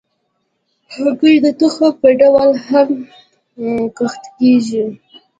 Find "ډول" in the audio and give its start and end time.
2.19-2.49